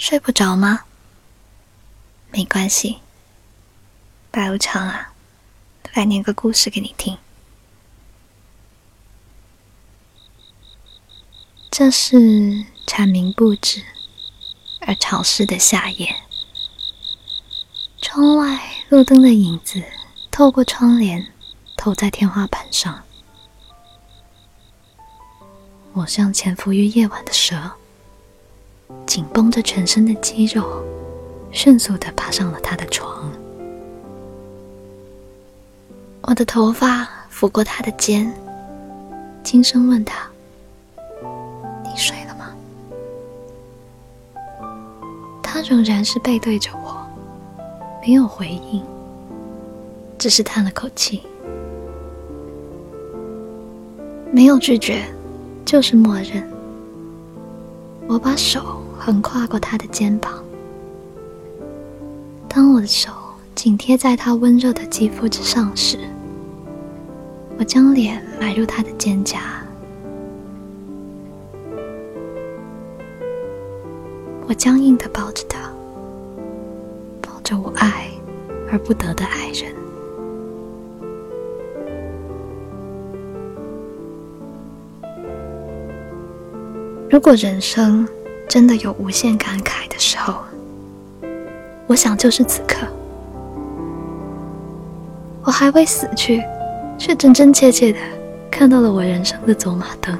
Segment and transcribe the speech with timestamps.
[0.00, 0.86] 睡不着吗？
[2.30, 3.00] 没关系，
[4.30, 5.12] 白无常啊，
[5.92, 7.18] 来念个故事给你听。
[11.70, 13.84] 这是蝉鸣不止
[14.80, 16.16] 而潮湿的夏夜，
[18.00, 18.58] 窗外
[18.88, 19.84] 路灯的影子
[20.30, 21.30] 透过窗帘
[21.76, 23.04] 投在天花板上，
[25.92, 27.72] 我像潜伏于夜晚的蛇。
[29.06, 30.82] 紧绷着全身的肌肉，
[31.50, 33.30] 迅速的爬上了他的床。
[36.22, 38.32] 我的头发拂过他的肩，
[39.42, 40.28] 轻声问他
[41.82, 42.54] ：“你睡了吗？”
[45.42, 47.04] 他仍然是背对着我，
[48.00, 48.80] 没有回应，
[50.18, 51.22] 只是叹了口气，
[54.30, 55.02] 没有拒绝，
[55.64, 56.48] 就是默认。
[58.06, 58.79] 我把手。
[59.02, 60.44] 横跨过他的肩膀。
[62.46, 63.10] 当我的手
[63.54, 65.98] 紧贴在他温热的肌肤之上时，
[67.58, 69.38] 我将脸埋入他的肩胛。
[74.46, 75.58] 我僵硬的抱着他，
[77.22, 78.06] 抱着我爱
[78.70, 79.74] 而不得的爱人。
[87.08, 88.06] 如果人生……
[88.50, 90.34] 真的有无限感慨的时候，
[91.86, 92.84] 我想就是此刻。
[95.44, 96.42] 我还未死去，
[96.98, 97.98] 却真真切切的
[98.50, 100.18] 看到了我人生的走马灯。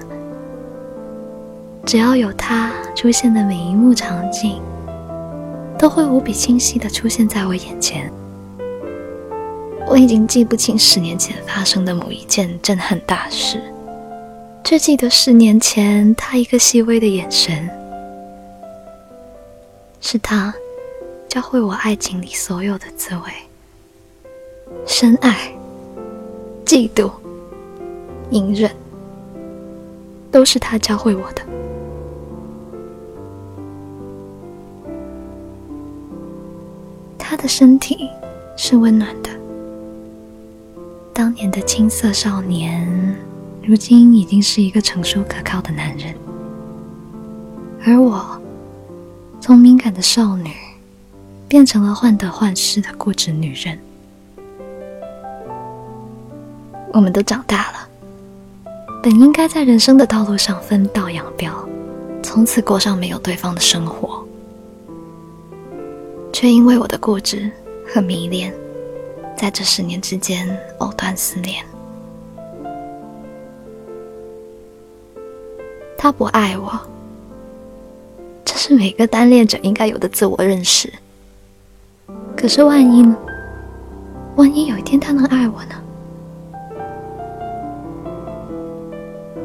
[1.85, 4.63] 只要有他出现的每一幕场景，
[5.77, 8.13] 都会无比清晰的出现在我眼前。
[9.89, 13.61] 我已经记不清十年前发生的某一件震撼大事，
[14.63, 17.69] 却记得十年前他一个细微的眼神。
[20.01, 20.53] 是他
[21.29, 23.23] 教会我爱情里所有的滋味，
[24.87, 25.55] 深爱、
[26.65, 27.13] 嫉妒、
[28.31, 28.75] 隐忍，
[30.33, 31.43] 都是他教会我的。
[37.19, 38.09] 他的身体
[38.57, 39.31] 是温暖的，
[41.13, 43.17] 当年的青涩少年，
[43.63, 46.15] 如今已经是一个成熟可靠的男人，
[47.85, 48.40] 而我。
[49.51, 50.53] 从敏感的少女，
[51.49, 53.77] 变成了患得患失的固执女人。
[56.93, 57.89] 我们都长大了，
[59.03, 61.69] 本应该在人生的道路上分道扬镳，
[62.23, 64.25] 从此过上没有对方的生活，
[66.33, 67.51] 却因为我的固执
[67.93, 68.55] 和迷恋，
[69.37, 71.65] 在这十年之间藕断丝连。
[75.99, 76.81] 他不爱我。
[78.71, 80.93] 是每个单恋者应该有的自我认识。
[82.37, 83.17] 可是万一呢？
[84.37, 85.75] 万一有一天他能爱我呢？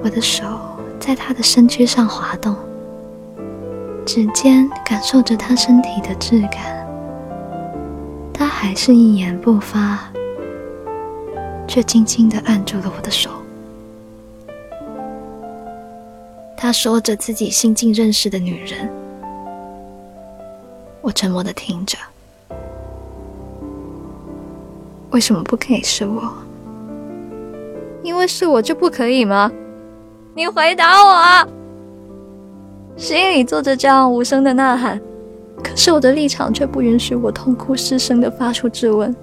[0.03, 0.43] 我的手
[0.99, 2.55] 在他的身躯上滑动，
[4.05, 6.87] 指尖感受着他身体的质感。
[8.31, 10.07] 他还是一言不发，
[11.67, 13.31] 却轻轻的按住了我的手。
[16.55, 18.87] 他说着自己新近认识的女人。
[21.05, 21.95] 我沉默的听着，
[25.11, 26.33] 为什么不可以是我？
[28.01, 29.51] 因为是我就不可以吗？
[30.33, 31.47] 你回答我！
[32.97, 34.99] 心里做着这样无声的呐喊，
[35.63, 39.15] 可是我的立场却不允许我痛哭失声的发出质问。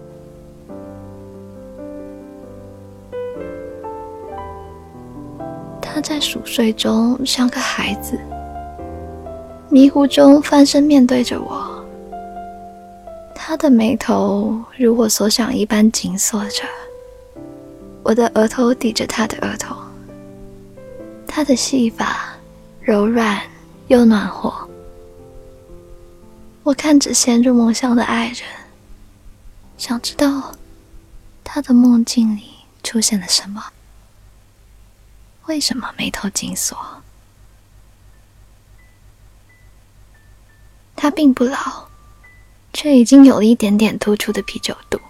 [5.81, 8.17] 他在熟睡中像个孩子，
[9.69, 11.72] 迷糊中翻身面对着我。
[13.53, 16.65] 他的眉头如我所想一般紧锁着，
[18.03, 19.77] 我的额头抵着他的额头，
[21.27, 22.35] 他的细发
[22.81, 23.43] 柔软
[23.89, 24.51] 又暖和。
[26.63, 28.39] 我看着陷入梦乡的爱人，
[29.77, 30.55] 想知道
[31.45, 32.45] 他的梦境里
[32.83, 33.63] 出现了什么，
[35.45, 36.75] 为什么眉头紧锁？
[40.97, 41.92] 他并不老。
[42.83, 45.01] 却已经有了一点点突出的啤酒肚，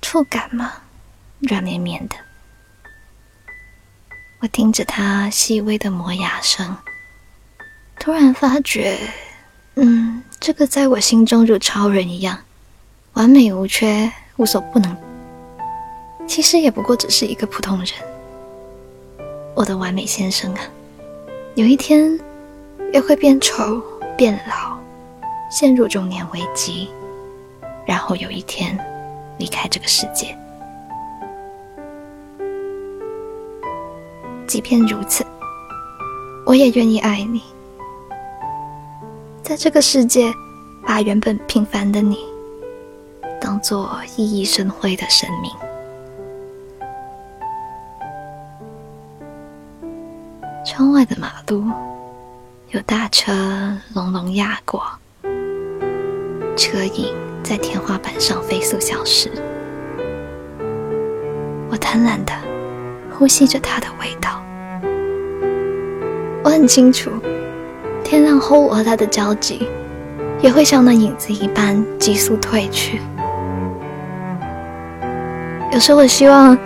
[0.00, 0.72] 触感嘛，
[1.40, 2.16] 软绵绵的。
[4.40, 6.74] 我听着他细微的磨牙声，
[7.98, 8.98] 突然发觉，
[9.74, 12.38] 嗯，这个在我心中如超人一样，
[13.12, 14.96] 完美无缺、无所不能，
[16.26, 17.88] 其实也不过只是一个普通人。
[19.54, 20.60] 我的完美先生啊，
[21.54, 22.18] 有一天
[22.94, 23.78] 也会变丑、
[24.16, 24.74] 变老。
[25.50, 26.88] 陷入中年危机，
[27.86, 28.78] 然后有一天
[29.38, 30.36] 离开这个世界。
[34.46, 35.24] 即便如此，
[36.44, 37.42] 我也愿意爱你，
[39.42, 40.32] 在这个世界，
[40.86, 42.18] 把原本平凡的你
[43.40, 45.50] 当做熠熠生辉的生命。
[50.64, 51.64] 窗外的马路，
[52.70, 53.32] 有大车
[53.94, 54.84] 隆隆压过，
[56.56, 59.30] 车影在天花板上飞速消失。
[61.68, 62.32] 我贪婪的
[63.12, 64.42] 呼吸着它的味道。
[66.42, 67.10] 我很清楚，
[68.02, 69.68] 天亮后我和他的交集，
[70.40, 73.00] 也会像那影子一般急速褪去。
[75.72, 76.56] 有时候我希望，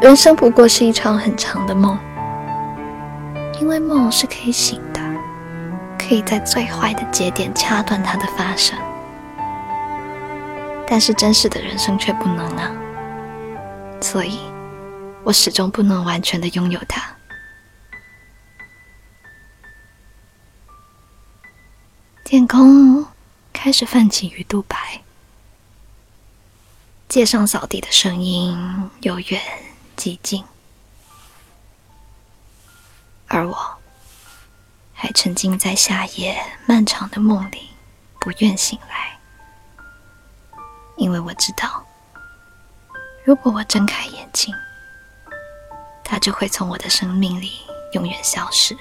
[0.00, 1.96] 人生不过是一场很长的梦。
[3.60, 4.80] 因为梦是可以醒，
[6.12, 8.78] 可以在最坏的节点掐断它的发生，
[10.86, 12.70] 但是真实的人生却不能啊！
[14.02, 14.38] 所以，
[15.24, 17.02] 我始终不能完全的拥有它。
[22.24, 23.06] 天空
[23.50, 25.00] 开始泛起鱼肚白，
[27.08, 29.40] 街上扫地的声音由远
[29.96, 30.44] 及近。
[33.28, 33.78] 而我，
[35.02, 37.70] 还沉浸在夏夜漫长的梦里，
[38.20, 39.18] 不愿醒来，
[40.96, 41.84] 因为我知道，
[43.24, 44.54] 如果我睁开眼睛，
[46.04, 47.50] 它就会从我的生命里
[47.94, 48.78] 永远消失。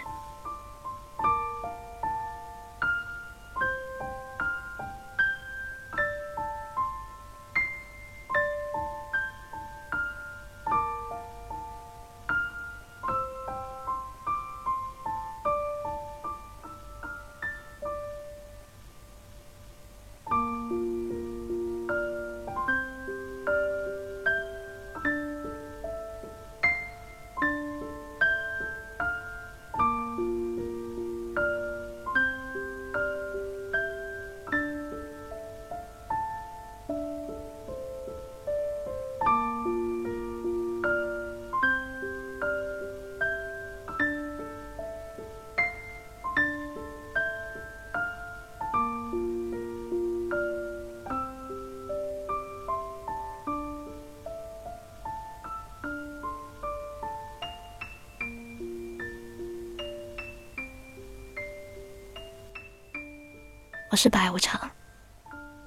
[63.92, 64.72] 我是白无常，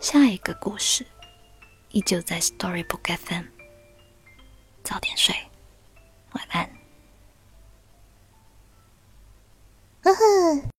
[0.00, 1.04] 下一个故事
[1.90, 3.44] 依旧在 Storybook FM。
[4.82, 5.36] 早点睡，
[6.32, 6.66] 晚安。